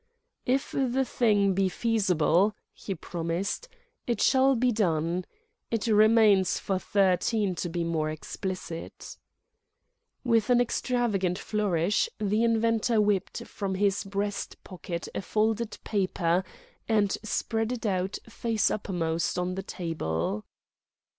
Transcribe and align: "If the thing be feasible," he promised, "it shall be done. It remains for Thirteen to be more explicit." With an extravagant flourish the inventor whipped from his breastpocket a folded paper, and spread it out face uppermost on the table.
"If 0.47 0.71
the 0.71 1.05
thing 1.05 1.53
be 1.53 1.69
feasible," 1.69 2.55
he 2.73 2.95
promised, 2.95 3.67
"it 4.07 4.19
shall 4.19 4.55
be 4.55 4.71
done. 4.71 5.25
It 5.69 5.85
remains 5.85 6.57
for 6.57 6.79
Thirteen 6.79 7.53
to 7.57 7.69
be 7.69 7.83
more 7.83 8.09
explicit." 8.09 9.15
With 10.23 10.49
an 10.49 10.59
extravagant 10.59 11.37
flourish 11.37 12.09
the 12.17 12.43
inventor 12.43 12.99
whipped 12.99 13.45
from 13.45 13.75
his 13.75 14.03
breastpocket 14.03 15.07
a 15.13 15.21
folded 15.21 15.77
paper, 15.83 16.43
and 16.89 17.15
spread 17.21 17.71
it 17.71 17.85
out 17.85 18.17
face 18.27 18.71
uppermost 18.71 19.37
on 19.37 19.53
the 19.53 19.61
table. 19.61 20.45